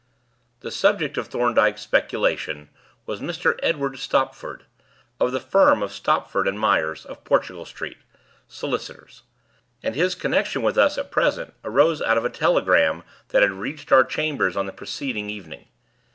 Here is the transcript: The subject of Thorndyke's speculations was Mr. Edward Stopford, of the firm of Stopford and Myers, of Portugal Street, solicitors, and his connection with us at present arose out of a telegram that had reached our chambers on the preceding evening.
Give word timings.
The 0.61 0.71
subject 0.71 1.15
of 1.19 1.27
Thorndyke's 1.27 1.81
speculations 1.83 2.69
was 3.05 3.19
Mr. 3.21 3.59
Edward 3.61 3.99
Stopford, 3.99 4.63
of 5.19 5.31
the 5.31 5.39
firm 5.39 5.83
of 5.83 5.91
Stopford 5.93 6.47
and 6.47 6.59
Myers, 6.59 7.05
of 7.05 7.23
Portugal 7.23 7.65
Street, 7.65 7.97
solicitors, 8.47 9.21
and 9.83 9.93
his 9.93 10.15
connection 10.15 10.63
with 10.63 10.75
us 10.75 10.97
at 10.97 11.11
present 11.11 11.53
arose 11.63 12.01
out 12.01 12.17
of 12.17 12.25
a 12.25 12.31
telegram 12.31 13.03
that 13.27 13.43
had 13.43 13.51
reached 13.51 13.91
our 13.91 14.03
chambers 14.03 14.57
on 14.57 14.65
the 14.65 14.73
preceding 14.73 15.29
evening. 15.29 15.67